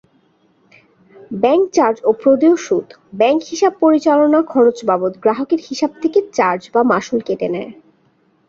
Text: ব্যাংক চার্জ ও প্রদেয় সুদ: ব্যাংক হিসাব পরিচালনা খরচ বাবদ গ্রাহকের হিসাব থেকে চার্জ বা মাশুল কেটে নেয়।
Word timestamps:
ব্যাংক 1.35 1.63
চার্জ 1.73 1.97
ও 2.03 2.19
প্রদেয় 2.21 2.57
সুদ: 2.57 2.87
ব্যাংক 3.13 3.39
হিসাব 3.43 3.73
পরিচালনা 3.83 4.39
খরচ 4.51 4.77
বাবদ 4.85 5.13
গ্রাহকের 5.23 5.61
হিসাব 5.69 5.91
থেকে 6.01 6.19
চার্জ 6.33 6.61
বা 6.73 6.81
মাশুল 6.91 7.19
কেটে 7.27 7.47
নেয়। 7.49 7.71